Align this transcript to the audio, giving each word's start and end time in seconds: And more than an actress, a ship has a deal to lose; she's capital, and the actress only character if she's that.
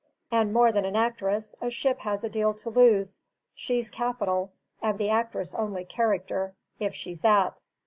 And 0.31 0.51
more 0.51 0.71
than 0.71 0.83
an 0.83 0.95
actress, 0.95 1.53
a 1.61 1.69
ship 1.69 1.99
has 1.99 2.23
a 2.23 2.29
deal 2.29 2.55
to 2.55 2.71
lose; 2.71 3.19
she's 3.53 3.91
capital, 3.91 4.51
and 4.81 4.97
the 4.97 5.11
actress 5.11 5.53
only 5.53 5.85
character 5.85 6.55
if 6.79 6.95
she's 6.95 7.21
that. 7.21 7.61